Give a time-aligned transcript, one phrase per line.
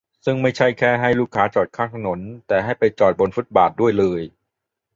[0.25, 4.21] ซึ่งไม่ใช่แค่ให้ลูกค้าจอดข้างถนน แต่ให้ไปจอดบทฟุตบาทด้วยเลย